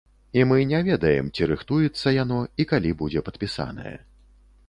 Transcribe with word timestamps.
І 0.39 0.43
мы 0.51 0.57
не 0.69 0.79
ведаем, 0.87 1.27
ці 1.35 1.49
рыхтуецца 1.51 2.15
яно 2.15 2.39
і 2.63 2.67
калі 2.73 2.97
будзе 3.01 3.25
падпісанае. 3.27 3.95